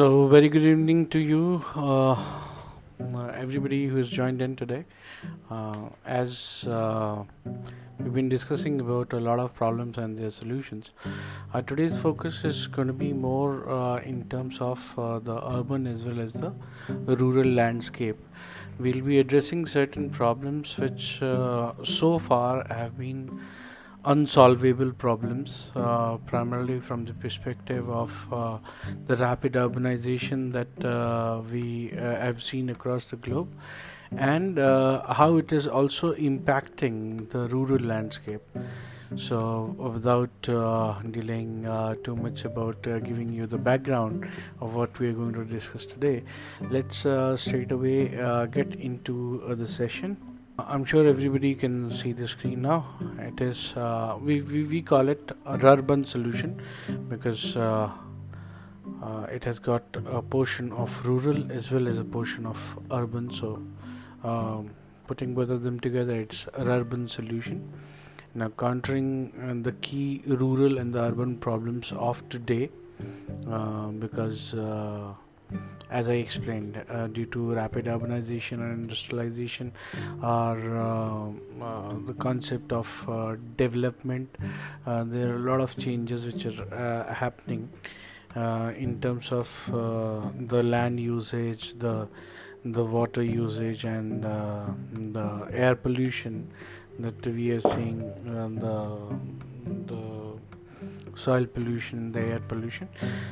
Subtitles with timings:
[0.00, 2.14] So, very good evening to you, uh,
[3.34, 4.86] everybody who has joined in today.
[5.50, 7.22] Uh, as uh,
[7.98, 10.88] we've been discussing about a lot of problems and their solutions,
[11.52, 15.86] uh, today's focus is going to be more uh, in terms of uh, the urban
[15.86, 16.54] as well as the
[17.18, 18.16] rural landscape.
[18.78, 23.38] We'll be addressing certain problems which so far have been
[24.04, 28.58] unsolvable problems, uh, primarily from the perspective of uh,
[29.06, 33.52] the rapid urbanization that uh, we uh, have seen across the globe,
[34.16, 38.42] and uh, how it is also impacting the rural landscape.
[39.16, 41.64] So, without uh, delaying
[42.04, 44.28] too much about giving you the background
[44.60, 46.22] of what we are going to discuss today,
[46.70, 46.98] let's
[47.42, 48.08] straight away
[48.52, 50.29] get into the session.
[50.68, 52.86] I'm sure everybody can see the screen now.
[53.18, 56.60] It is uh, we, we we call it a Rurban solution
[57.08, 57.90] because uh,
[59.02, 62.58] uh, it has got a portion of rural as well as a portion of
[62.90, 63.30] urban.
[63.32, 63.62] So
[64.24, 64.66] um,
[65.06, 67.72] putting both of them together, it's a Rurban solution.
[68.34, 72.70] Now countering uh, the key rural and the urban problems of today
[73.50, 74.54] uh, because.
[75.90, 79.72] As I explained, uh, due to rapid urbanization and industrialization,
[80.22, 84.36] or uh, uh, the concept of uh, development,
[84.86, 87.68] uh, there are a lot of changes which are uh, happening
[88.36, 89.48] in terms of
[90.52, 92.06] the land usage, the
[92.64, 96.48] the water usage, and the air pollution
[97.00, 97.98] that we are seeing,
[98.60, 99.18] the
[99.86, 100.38] the
[101.16, 102.88] soil pollution, the air pollution.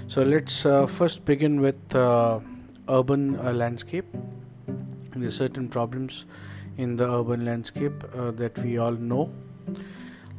[0.09, 2.41] So let's uh, first begin with uh,
[2.89, 4.07] urban uh, landscape.
[5.15, 6.25] There are certain problems
[6.77, 9.31] in the urban landscape uh, that we all know,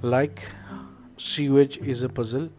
[0.02, 0.44] like
[1.18, 2.50] sewage is a puzzle.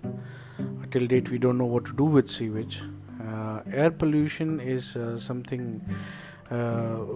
[0.91, 2.83] Till date, we don't know what to do with sewage.
[3.25, 5.81] Uh, air pollution is uh, something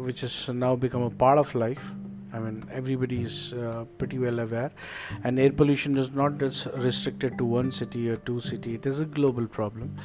[0.05, 1.91] which has now become a part of life.
[2.35, 4.73] I mean, everybody is uh, pretty well aware,
[5.23, 8.75] and air pollution is not just restricted to one city or two city.
[8.75, 9.97] It is a global problem,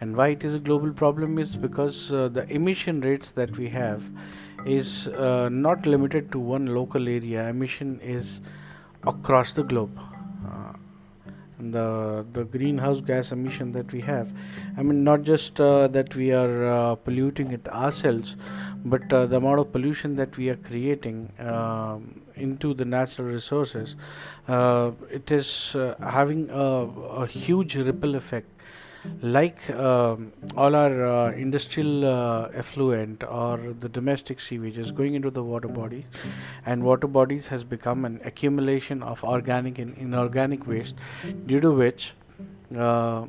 [0.00, 3.68] and why it is a global problem is because uh, the emission rates that we
[3.70, 4.04] have
[4.64, 7.48] is uh, not limited to one local area.
[7.48, 8.38] Emission is
[9.04, 9.98] across the globe.
[11.70, 14.32] The the greenhouse gas emission that we have,
[14.76, 18.34] I mean, not just uh, that we are uh, polluting it ourselves,
[18.84, 23.94] but uh, the amount of pollution that we are creating um, into the natural resources,
[24.48, 26.64] uh, it is uh, having a,
[27.22, 28.51] a huge ripple effect.
[29.20, 35.30] Like um, all our uh, industrial uh, effluent or the domestic sewage is going into
[35.30, 36.04] the water bodies,
[36.66, 40.94] and water bodies has become an accumulation of organic and inorganic waste,
[41.46, 42.12] due to which
[42.78, 43.26] uh,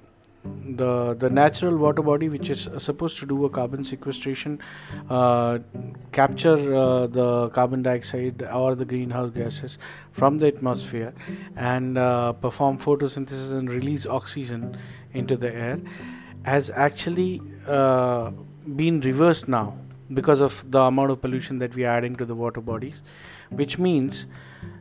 [0.75, 4.59] the the natural water body which is supposed to do a carbon sequestration
[5.09, 5.57] uh,
[6.11, 9.77] capture uh, the carbon dioxide or the greenhouse gases
[10.11, 11.13] from the atmosphere
[11.55, 14.77] and uh, perform photosynthesis and release oxygen
[15.13, 15.79] into the air
[16.43, 18.31] has actually uh,
[18.75, 19.77] been reversed now
[20.13, 23.01] because of the amount of pollution that we are adding to the water bodies
[23.49, 24.25] which means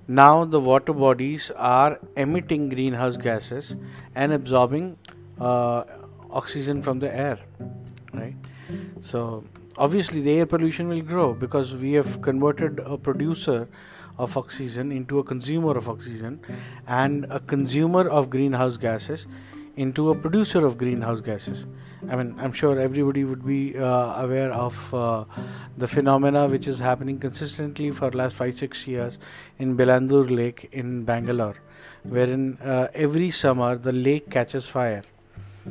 [0.09, 3.76] now the water bodies are emitting greenhouse gases
[4.15, 4.97] and absorbing
[5.41, 5.84] uh,
[6.31, 7.38] oxygen from the air
[8.12, 8.34] right?
[9.04, 9.44] So
[9.76, 13.69] obviously the air pollution will grow because we have converted a producer
[14.19, 16.41] of oxygen into a consumer of oxygen
[16.87, 19.26] and a consumer of greenhouse gases
[19.77, 21.65] into a producer of greenhouse gases
[22.10, 25.25] i mean i'm sure everybody would be uh, aware of uh,
[25.78, 29.19] the phenomena which is happening consistently for last 5 6 years
[29.59, 31.56] in bellandur lake in bangalore
[32.03, 35.03] wherein uh, every summer the lake catches fire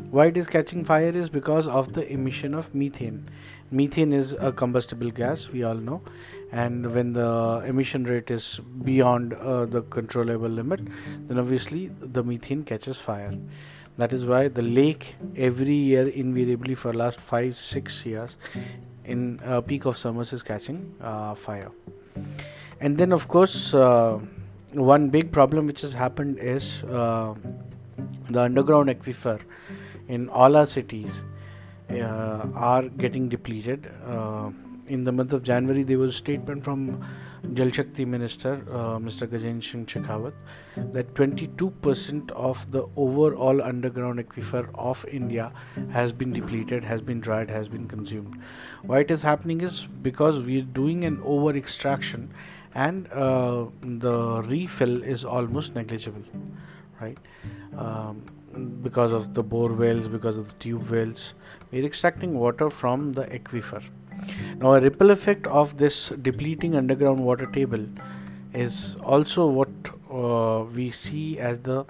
[0.10, 3.26] why it is catching fire is because of the emission of methane.
[3.72, 6.02] Methane is a combustible gas, we all know,
[6.52, 10.80] and when the emission rate is beyond uh, the controllable limit,
[11.28, 13.34] then obviously the methane catches fire.
[13.98, 18.38] That is why the lake every year, invariably for last five six years,
[19.06, 21.72] in uh, peak of summers is catching uh, fire.
[22.80, 24.20] And then of course, uh,
[24.74, 27.34] one big problem which has happened is uh,
[28.30, 29.40] the underground aquifer
[30.08, 31.22] in all our cities
[31.92, 33.92] uh, are getting depleted.
[34.08, 34.50] Uh,
[34.88, 37.06] in the month of January, there was a statement from
[37.54, 39.28] Jal Shakti Minister, uh, Mr.
[39.28, 40.34] Gajendra Singh Shekhawat,
[40.94, 45.52] that 22% of the overall underground aquifer of India
[45.92, 48.40] has been depleted, has been dried, has been consumed.
[48.84, 52.32] Why it is happening is because we are doing an over extraction
[52.74, 56.24] and uh, the refill is almost negligible,
[57.02, 57.18] right?
[57.78, 58.24] Um,
[58.82, 61.34] because of the bore wells, because of the tube wells.
[61.72, 63.84] We're extracting water from the aquifer.
[64.58, 67.86] Now, a ripple effect of this depleting underground water table
[68.54, 69.70] is also what
[70.12, 71.86] uh, we see as the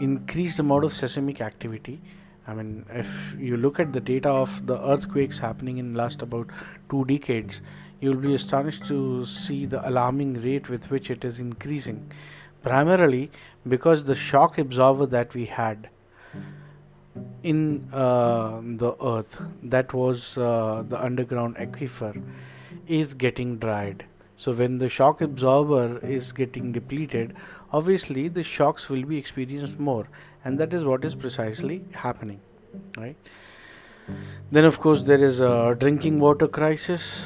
[0.00, 2.00] increased amount of seismic activity.
[2.48, 6.48] I mean, if you look at the data of the earthquakes happening in last about
[6.88, 7.60] two decades,
[8.00, 12.10] you'll be astonished to see the alarming rate with which it is increasing.
[12.62, 13.30] Primarily
[13.68, 15.88] because the shock absorber that we had
[17.42, 22.22] in uh, the earth, that was uh, the underground aquifer,
[22.86, 24.04] is getting dried.
[24.36, 27.34] So when the shock absorber is getting depleted,
[27.72, 30.08] obviously the shocks will be experienced more,
[30.44, 32.40] and that is what is precisely happening,
[32.96, 33.16] right?
[34.50, 37.24] Then of course there is a drinking water crisis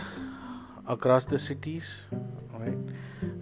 [0.87, 2.03] across the cities,
[2.53, 2.77] right?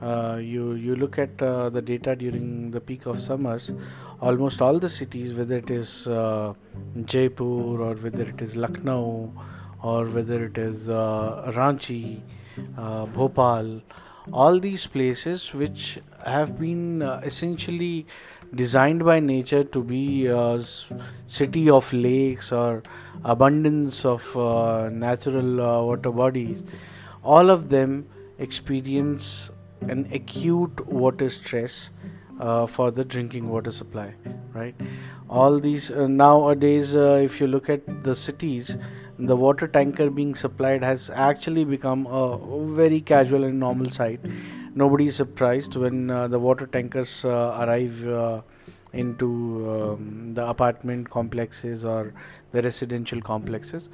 [0.03, 3.71] Uh, you you look at uh, the data during the peak of summers,
[4.21, 6.53] almost all the cities, whether it is uh,
[7.05, 9.33] Jaipur or whether it is Lucknow
[9.81, 12.21] or whether it is uh, Ranchi
[12.77, 13.81] uh, Bhopal,
[14.33, 18.05] all these places which have been essentially
[18.57, 20.65] designed by nature to be a
[21.29, 22.83] city of lakes or
[23.25, 24.35] abundance of
[24.93, 26.61] natural water bodies,
[27.23, 28.07] all of them
[28.39, 29.51] experience
[29.89, 31.91] an acute water stress
[32.41, 34.15] uh, for the drinking water supply
[34.55, 34.75] right
[35.29, 38.77] all these uh, nowadays uh, if you look at the cities
[39.19, 42.37] the water tanker being supplied has actually become a
[42.75, 44.21] very casual and normal sight.
[44.75, 48.41] Nobody is surprised when uh, the water tankers uh, arrive uh,
[48.93, 49.29] into
[49.71, 52.13] um, the apartment complexes or
[52.53, 53.89] the residential complexes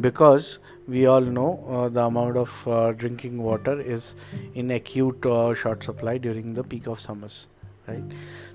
[0.00, 4.14] because we all know uh, the amount of uh, drinking water is
[4.54, 7.46] in acute uh, short supply during the peak of summers
[7.86, 8.02] right?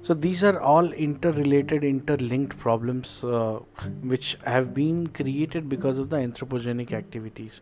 [0.04, 3.60] So these are all interrelated interlinked problems uh,
[4.02, 7.62] which have been created because of the anthropogenic activities.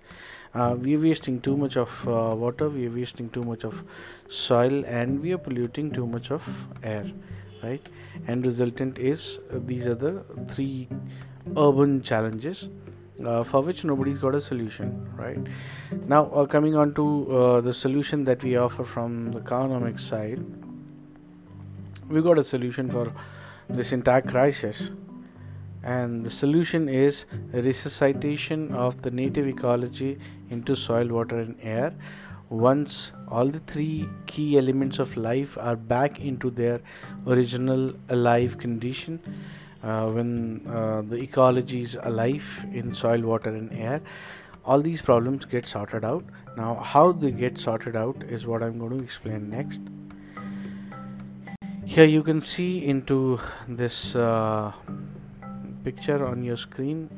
[0.53, 3.83] Uh, we are wasting too much of uh, water we are wasting too much of
[4.29, 6.41] soil and we are polluting too much of
[6.83, 7.11] air
[7.63, 7.89] right?
[8.27, 10.87] And resultant is uh, these are the three
[11.55, 12.67] urban challenges
[13.25, 15.39] uh, for which nobody's got a solution right?
[16.07, 20.43] Now uh, coming on to uh, the solution that we offer from the economic side
[22.09, 23.11] we got a solution for
[23.69, 24.91] this entire crisis.
[25.83, 30.19] And the solution is the resuscitation of the native ecology
[30.49, 31.93] into soil water and air
[32.49, 36.79] once all the three key elements of life are back into their
[37.25, 39.19] original alive condition
[39.83, 44.01] uh, when uh, the ecology is alive in soil water and air
[44.67, 46.25] all these problems get sorted out.
[46.57, 49.81] Now how they get sorted out is what i'm going to explain next.
[51.85, 54.73] Here you can see into this uh,
[55.85, 57.09] picture on your screen.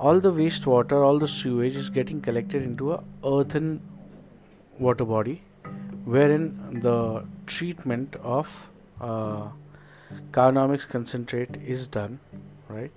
[0.00, 3.80] All the wastewater all the sewage is getting collected into a earthen
[4.78, 5.42] water body
[6.04, 8.48] wherein the treatment of
[9.00, 9.48] uh,
[10.30, 12.18] carbonomics concentrate is done
[12.68, 12.90] right?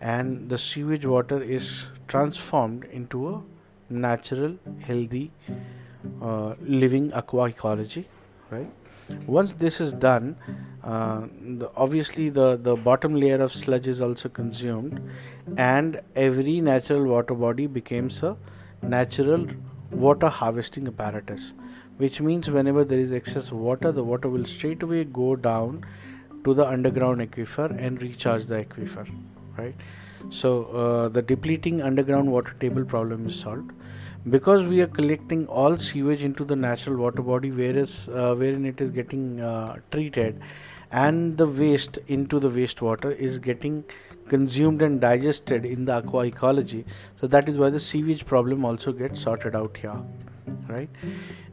[0.00, 3.42] And the sewage water is transformed into a
[3.88, 5.30] natural healthy
[6.22, 8.08] uh, living aqua ecology
[8.50, 8.70] right?
[9.26, 10.36] Once this is done
[10.82, 11.22] uh,
[11.58, 15.00] the, obviously the the bottom layer of sludge is also consumed
[15.56, 18.36] and every natural water body becomes a
[18.82, 19.46] natural
[19.90, 21.52] water harvesting apparatus
[21.98, 25.84] which means whenever there is excess water the water will straight away go down
[26.44, 29.08] to the underground aquifer and recharge the aquifer
[29.56, 29.74] right?
[30.30, 33.72] So uh, the depleting underground water table problem is solved.
[34.28, 38.80] Because we are collecting all sewage into the natural water body whereas uh, wherein it
[38.80, 40.40] is getting uh, treated
[40.90, 43.84] and the waste into the wastewater is getting
[44.28, 46.84] consumed and digested in the aqua ecology
[47.20, 49.98] so that is why the sewage problem also gets sorted out here
[50.68, 50.88] right?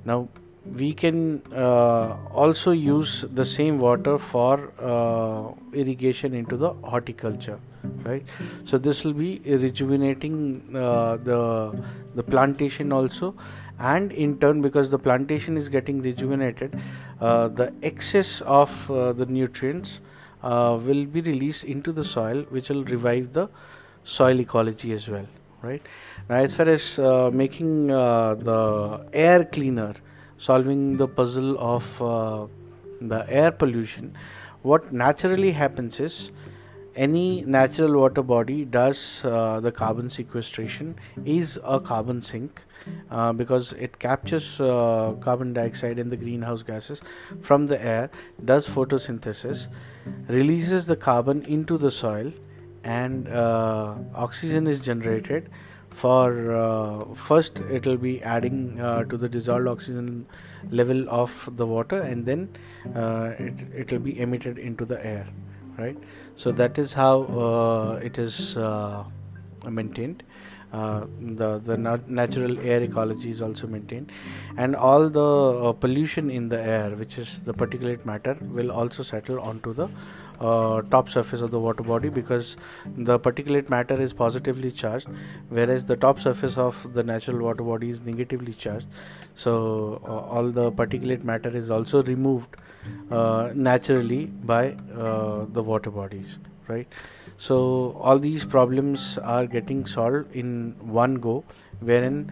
[0.06, 0.30] Now
[0.65, 7.60] we can uh, also use the same water for uh, irrigation into the horticulture
[8.03, 8.24] right?
[8.65, 11.84] So this will be rejuvenating uh, the
[12.15, 13.36] the plantation also.
[13.80, 16.80] And in turn because the plantation is getting rejuvenated
[17.20, 20.00] uh, the excess of uh, the nutrients
[20.43, 23.47] uh, will be released into the soil which will revive the
[24.03, 25.27] soil ecology as well
[25.62, 25.81] right?
[26.29, 26.97] Now as far as
[27.33, 29.93] making the air cleaner
[30.38, 32.47] solving the puzzle of uh,
[33.01, 34.15] the air pollution
[34.62, 36.31] what naturally happens is
[36.95, 40.95] any natural water body does uh, the carbon sequestration
[41.25, 42.62] is a carbon sink
[43.09, 47.01] uh, because it captures uh, carbon dioxide and the greenhouse gases
[47.41, 48.09] from the air
[48.45, 49.67] does photosynthesis
[50.27, 52.31] releases the carbon into the soil
[52.83, 55.50] and uh, oxygen is generated
[55.89, 60.25] for uh, first it will be adding uh, to the dissolved oxygen
[60.71, 62.50] level of the water and then
[63.39, 65.27] it, it will be emitted into the air
[65.77, 65.97] right
[66.38, 69.04] so that is how uh, it is uh,
[69.70, 70.24] maintained.
[70.74, 71.06] Uh,
[71.40, 74.12] the the nat natural air ecology is also maintained.
[74.58, 79.04] And all the uh, pollution in the air which is the particulate matter will also
[79.04, 79.88] settle onto the
[80.40, 82.56] uh, top surface of the water body because
[82.98, 85.08] the particulate matter is positively charged
[85.50, 88.88] whereas the top surface of the natural water body is negatively charged.
[89.36, 92.58] So uh, all the particulate matter is also removed
[93.12, 96.38] uh, naturally by uh, the water bodies
[96.68, 96.88] right?
[97.38, 101.44] So all these problems are getting solved in one go
[101.80, 102.32] wherein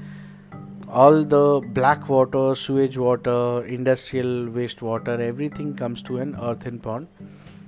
[0.89, 7.07] all the black water sewage water industrial wastewater everything comes to an earthen pond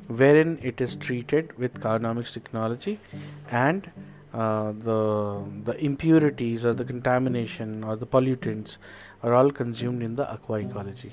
[0.07, 2.99] wherein it is treated with carbonomics technology
[3.49, 3.89] and
[4.33, 8.77] uh, the the impurities or the contamination or the pollutants
[9.21, 11.11] are all consumed in the aqua ecology.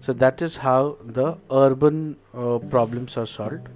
[0.00, 3.68] So that is how the urban uh, problems are solved.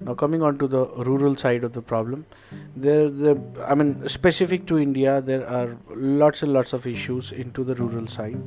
[0.00, 2.26] Now coming on to the rural side of the problem,
[2.74, 7.64] there, there, I mean, specific to India, there are lots and lots of issues into
[7.64, 8.38] the rural side,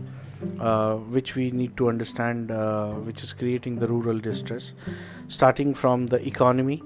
[0.59, 4.71] uh, which we need to understand, uh, which is creating the rural distress,
[5.27, 6.81] starting from the economy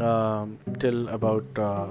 [0.00, 1.88] um, till about uh,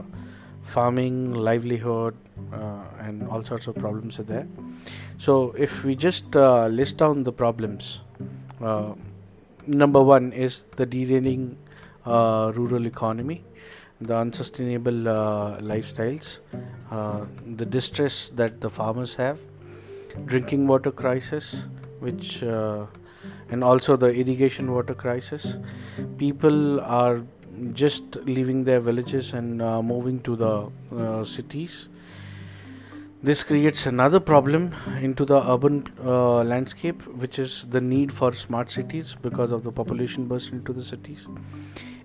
[0.64, 2.16] farming, livelihood,
[2.54, 4.48] uh, and all sorts of problems are there.
[5.18, 8.00] So, if we just uh, list down the problems,
[8.62, 8.94] uh,
[9.68, 11.58] number one is the derailing
[12.06, 13.44] uh, rural economy,
[14.02, 16.38] the unsustainable uh, lifestyles,
[16.92, 17.22] uh,
[17.56, 19.40] the distress that the farmers have,
[20.26, 21.56] drinking water crisis,
[22.00, 22.86] which uh,
[23.50, 25.56] and also the irrigation water crisis.
[26.18, 27.22] People are
[27.74, 31.88] just leaving their villages and moving to the cities
[33.26, 38.70] this creates another problem into the urban uh, landscape, which is the need for smart
[38.70, 41.26] cities because of the population burst into the cities.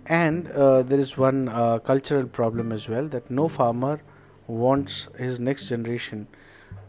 [0.07, 4.00] And uh, there is one uh, cultural problem as well that no farmer
[4.47, 6.26] wants his next generation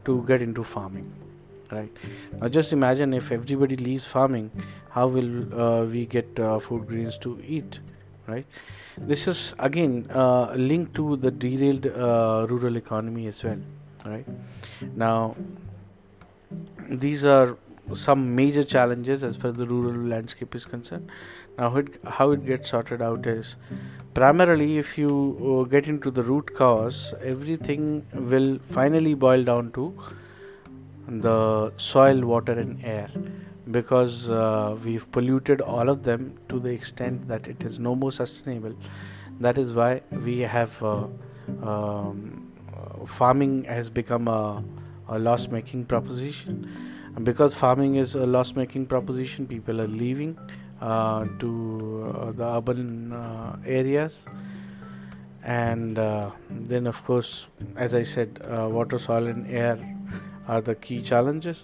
[0.05, 1.11] to get into farming.
[1.71, 1.91] Right
[2.33, 4.51] now, just imagine if everybody leaves farming,
[4.89, 7.79] how will uh, we get uh, food grains to eat?
[8.27, 8.45] Right
[8.97, 13.59] this is again uh, linked to the derailed rural economy as well
[14.05, 14.25] right
[14.95, 15.35] now
[16.89, 17.57] these are
[17.93, 21.09] some major challenges as far as the rural landscape is concerned
[21.61, 21.87] now it,
[22.17, 23.55] how it gets sorted out is
[24.13, 29.93] primarily if you uh, get into the root cause everything will finally boil down to
[31.07, 33.09] the soil water and air
[33.69, 38.11] because uh, we've polluted all of them to the extent that it is no more
[38.11, 38.73] sustainable.
[39.39, 41.07] That is why we have uh,
[41.63, 42.51] um,
[43.07, 44.63] farming has become a,
[45.09, 46.69] a loss making proposition.
[47.15, 50.37] And because farming is a loss making proposition people are leaving
[50.81, 54.17] to uh, the urban uh, areas.
[55.43, 57.45] And uh, then of course
[57.75, 59.77] as i said uh, water soil and air
[60.47, 61.63] are the key challenges.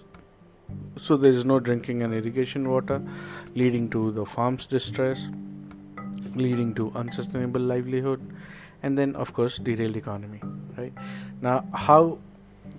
[1.00, 3.00] So there is no drinking and irrigation water
[3.54, 5.20] leading to the farms distress
[6.34, 8.20] leading to unsustainable livelihood
[8.82, 10.40] and then of course derailed economy
[10.76, 10.92] right?
[11.40, 12.18] Now how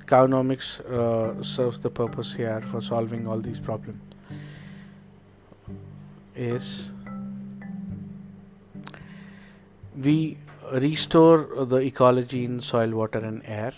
[0.05, 4.01] Carbonomics uh, serves the purpose here for solving all these problems
[6.39, 6.89] is
[9.95, 10.37] we
[10.71, 13.73] restore the ecology in soil water and air.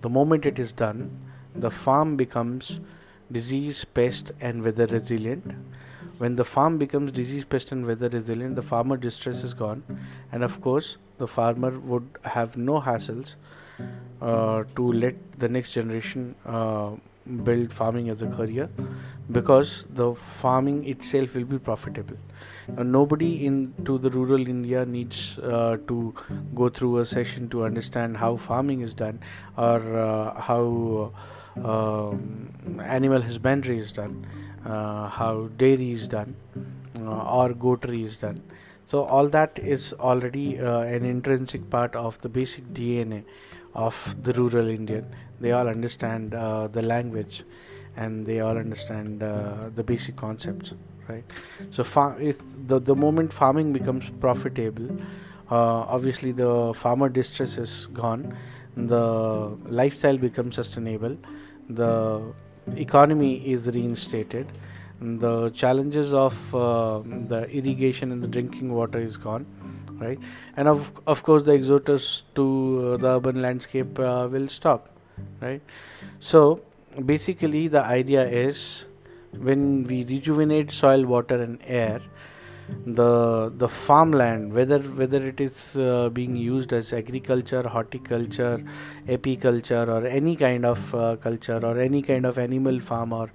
[0.00, 1.10] The moment it is done
[1.54, 2.80] the farm becomes
[3.30, 5.52] disease pest and weather resilient.
[6.18, 9.82] When the farm becomes disease pest and weather resilient the farmer distress is gone.
[10.32, 13.34] And of course the farmer would have no hassles
[14.20, 16.92] uh, to let the next generation uh,
[17.44, 18.68] build farming as a career
[19.32, 22.16] because the farming itself will be profitable.
[22.76, 26.14] Uh, nobody into the rural india needs uh, to
[26.54, 29.18] go through a session to understand how farming is done
[29.56, 31.12] or uh, how
[31.62, 34.26] um, animal husbandry is done
[34.64, 36.34] uh, how dairy is done
[36.98, 38.42] uh, or goatry is done.
[38.86, 43.24] So all that is already uh, an intrinsic part of the basic dna
[43.74, 45.06] of the rural indian.
[45.40, 47.44] They all understand uh, the language
[47.96, 50.72] and they all understand uh, the basic concepts
[51.08, 51.24] right?
[51.70, 54.88] So fa- if the, the moment farming becomes profitable
[55.50, 58.36] uh, obviously the farmer distress is gone
[58.76, 61.16] the lifestyle becomes sustainable
[61.68, 62.22] the
[62.76, 64.50] economy is reinstated
[65.00, 69.46] the challenges of uh, the irrigation and the drinking water is gone
[69.98, 70.18] right?
[70.56, 74.88] And of, of course the exodus to uh, the urban landscape uh, will stop
[75.40, 75.62] right?
[76.18, 76.60] So
[77.04, 78.84] basically the idea is
[79.38, 82.00] when we rejuvenate soil water and air
[82.86, 88.62] the the farmland whether whether it is uh, being used as agriculture horticulture
[89.06, 93.30] apiculture or any kind of uh, culture or any kind of animal farm or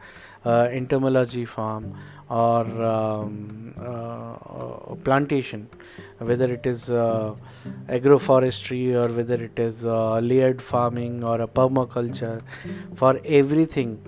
[0.46, 1.96] entomology farm
[2.30, 5.68] or um, uh, plantation
[6.20, 7.34] whether it is uh,
[7.88, 12.42] agroforestry or whether it is uh, layered farming or a permaculture.
[12.96, 14.02] For everything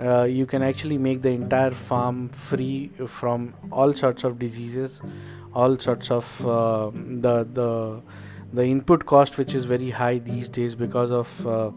[0.00, 5.00] uh, you can actually make the entire farm free from all sorts of diseases
[5.54, 8.00] all sorts of uh, the the
[8.52, 11.70] the input cost which is very high these days because of uh,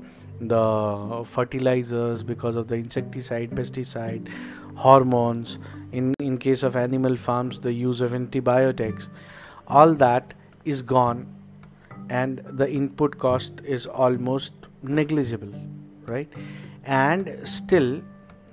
[0.47, 4.27] the fertilizers because of the insecticide pesticide
[4.75, 5.57] hormones
[5.91, 9.07] in in case of animal farms the use of antibiotics
[9.67, 10.33] all that
[10.65, 11.25] is gone
[12.09, 15.53] and the input cost is almost negligible
[16.05, 16.27] right?
[16.85, 18.01] And still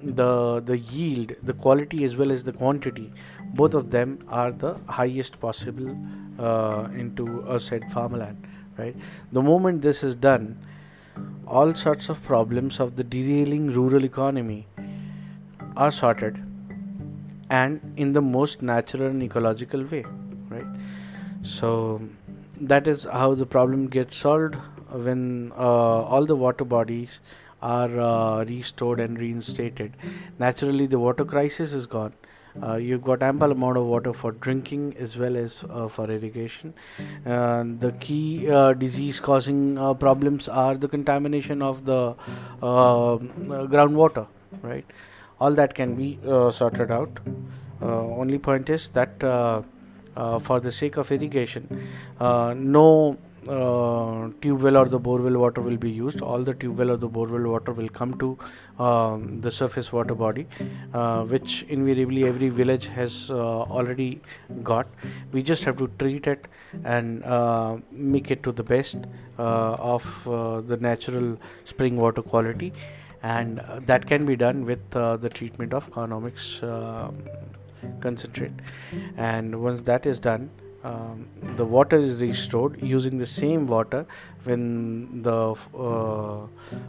[0.03, 3.13] the the yield the quality as well as the quantity
[3.55, 5.91] both of them are the highest possible
[6.39, 8.47] uh, into a said farmland
[8.79, 8.97] right?
[9.33, 10.59] The moment this is done
[11.59, 14.67] all sorts of problems of the derailing rural economy
[15.77, 16.41] are sorted
[17.51, 20.05] and in the most natural and ecological way
[20.49, 20.67] right
[21.43, 22.01] so
[22.61, 24.57] that is how the problem gets solved
[24.93, 27.21] when uh, all the water bodies
[27.63, 29.93] are uh, restored and reinstated.
[30.39, 32.13] Naturally, the water crisis is gone.
[32.63, 36.75] Uh, you've got ample amount of water for drinking as well as uh, for irrigation.
[37.25, 42.15] the key uh, disease-causing uh, problems are the contamination of the
[42.63, 43.19] uh,
[43.75, 44.27] groundwater,
[44.63, 44.85] right?
[45.41, 46.19] All that can be
[46.53, 47.21] sorted out.
[47.83, 51.89] only point is that for the sake of irrigation,
[52.21, 53.17] no
[53.49, 56.21] uh, tube well or the borewell water will be used.
[56.21, 58.39] All the tube well or the borewell water will come to
[58.83, 60.47] um, the surface water body
[60.93, 64.21] uh, which invariably every village has uh, already
[64.63, 64.87] got.
[65.33, 66.47] We just have to treat it
[66.85, 68.97] and uh, make it to the best
[69.39, 72.73] uh, of uh, the natural spring water quality.
[73.23, 76.61] And that can be done with the treatment of Carbonomics
[78.01, 78.53] concentrate.
[79.17, 80.51] And once that is done
[80.85, 84.07] um, the water is restored using the same water
[84.45, 86.47] when the uh,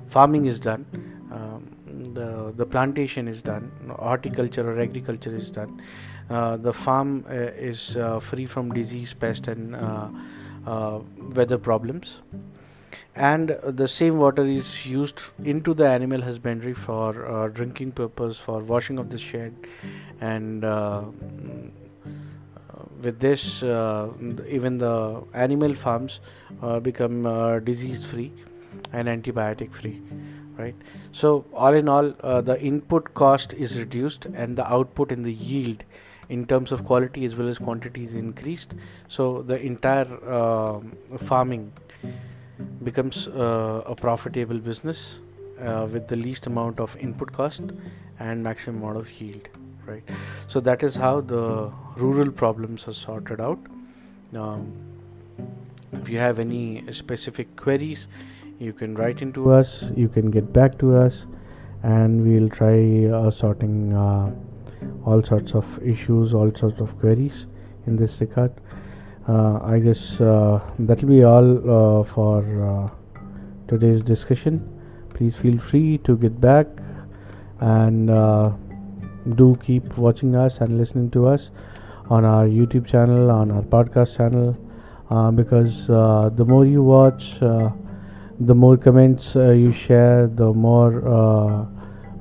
[0.10, 0.86] farming is done
[1.32, 1.76] um,
[2.14, 5.82] the the plantation is done horticulture or agriculture is done.
[6.30, 10.10] Uh, the farm uh, is uh, free from disease pest and uh,
[10.66, 11.00] uh,
[11.36, 12.16] weather problems.
[13.16, 18.98] And the same water is used into the animal husbandry for drinking purpose for washing
[18.98, 19.54] of the shed
[20.22, 20.64] and
[23.02, 24.10] with this uh,
[24.48, 26.20] even the animal farms
[26.62, 28.32] uh, become uh, disease free
[28.94, 30.02] and antibiotic free
[30.58, 30.76] right?
[31.12, 35.34] So all in all uh, the input cost is reduced and the output and the
[35.34, 35.84] yield
[36.30, 38.74] in terms of quality as well as quantity is increased.
[39.08, 40.80] So the entire uh,
[41.26, 41.74] farming
[42.84, 45.20] becomes uh, a profitable business
[45.94, 47.62] with the least amount of input cost
[48.20, 49.48] and maximum amount of yield
[49.86, 50.04] right?
[50.48, 53.60] So that is how the rural problems are sorted out.
[54.36, 54.72] Um,
[55.94, 58.08] if you have any specific queries
[58.60, 61.26] you can write into us you can get back to us
[61.84, 64.32] and we'll try uh, sorting uh,
[65.06, 67.46] all sorts of issues all sorts of queries
[67.88, 68.52] in this regard.
[69.28, 72.90] Uh, i guess uh, that'll be all uh, for uh,
[73.68, 74.62] today's discussion.
[75.14, 76.68] Please feel free to get back
[77.60, 78.10] and
[79.36, 81.50] do keep watching us and listening to us
[82.10, 84.58] on our YouTube channel, on our podcast channel,
[85.10, 87.70] uh, because uh, the more you watch, uh,
[88.40, 91.66] the more comments uh, you share, the more uh,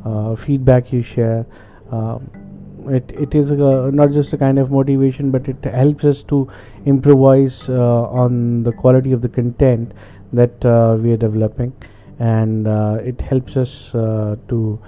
[0.08, 1.46] uh, feedback you share.
[1.90, 2.30] Um,
[2.88, 6.48] it, it is a, not just a kind of motivation, but it helps us to
[6.86, 9.92] improvise on the quality of the content
[10.32, 10.62] that
[11.02, 11.72] we are developing,
[12.18, 12.66] and
[13.06, 14.80] it helps us to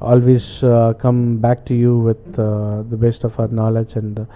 [0.00, 4.26] always uh, come back to you with uh, the best of our knowledge and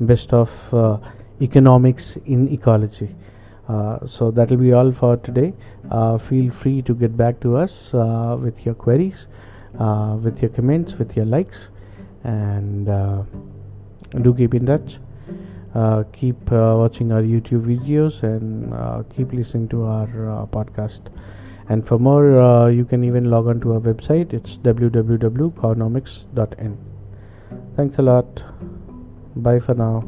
[0.00, 0.98] best of uh,
[1.40, 3.14] economics in ecology.
[3.68, 5.52] Uh, so that will be all for today.
[5.90, 9.26] Uh, feel free to get back to us with your queries,
[9.78, 11.68] with your comments, with your likes,
[12.24, 12.86] and
[14.22, 14.98] do keep in touch
[16.12, 18.74] keep watching our youtube videos and
[19.14, 20.08] keep listening to our
[20.50, 21.00] podcast
[21.70, 24.34] and for more uh, you can even log on to our website.
[24.34, 26.78] It's www.carbonomics.in
[27.76, 28.42] thanks a lot.
[29.36, 30.04] Bye for now